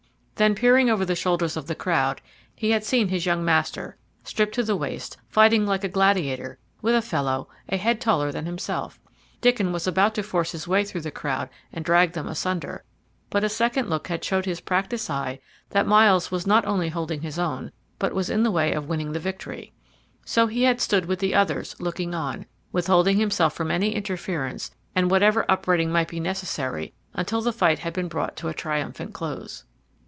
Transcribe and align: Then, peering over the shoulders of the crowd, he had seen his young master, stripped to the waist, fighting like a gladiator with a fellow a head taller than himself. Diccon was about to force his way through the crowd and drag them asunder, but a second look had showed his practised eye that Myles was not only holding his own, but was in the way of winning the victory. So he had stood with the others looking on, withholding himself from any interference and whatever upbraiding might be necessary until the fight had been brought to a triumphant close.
Then, 0.35 0.55
peering 0.55 0.89
over 0.89 1.05
the 1.05 1.13
shoulders 1.15 1.55
of 1.55 1.67
the 1.67 1.75
crowd, 1.75 2.19
he 2.55 2.71
had 2.71 2.83
seen 2.83 3.09
his 3.09 3.27
young 3.27 3.45
master, 3.45 3.95
stripped 4.23 4.55
to 4.55 4.63
the 4.63 4.75
waist, 4.75 5.17
fighting 5.27 5.67
like 5.67 5.83
a 5.83 5.87
gladiator 5.87 6.57
with 6.81 6.95
a 6.95 7.01
fellow 7.03 7.47
a 7.69 7.77
head 7.77 8.01
taller 8.01 8.31
than 8.31 8.47
himself. 8.47 8.99
Diccon 9.39 9.71
was 9.71 9.85
about 9.85 10.15
to 10.15 10.23
force 10.23 10.51
his 10.53 10.67
way 10.67 10.83
through 10.83 11.01
the 11.01 11.11
crowd 11.11 11.47
and 11.71 11.85
drag 11.85 12.13
them 12.13 12.27
asunder, 12.27 12.83
but 13.29 13.43
a 13.43 13.49
second 13.49 13.87
look 13.87 14.07
had 14.07 14.23
showed 14.23 14.45
his 14.45 14.61
practised 14.61 15.11
eye 15.11 15.39
that 15.69 15.85
Myles 15.85 16.31
was 16.31 16.47
not 16.47 16.65
only 16.65 16.89
holding 16.89 17.21
his 17.21 17.37
own, 17.37 17.71
but 17.99 18.15
was 18.15 18.31
in 18.31 18.41
the 18.41 18.49
way 18.49 18.73
of 18.73 18.87
winning 18.89 19.11
the 19.11 19.19
victory. 19.19 19.73
So 20.25 20.47
he 20.47 20.63
had 20.63 20.81
stood 20.81 21.05
with 21.05 21.19
the 21.19 21.35
others 21.35 21.75
looking 21.79 22.15
on, 22.15 22.47
withholding 22.71 23.19
himself 23.19 23.53
from 23.53 23.69
any 23.69 23.93
interference 23.93 24.71
and 24.95 25.11
whatever 25.11 25.45
upbraiding 25.47 25.91
might 25.91 26.07
be 26.07 26.19
necessary 26.19 26.95
until 27.13 27.41
the 27.43 27.53
fight 27.53 27.77
had 27.77 27.93
been 27.93 28.07
brought 28.07 28.35
to 28.37 28.47
a 28.47 28.55
triumphant 28.55 29.13
close. 29.13 29.65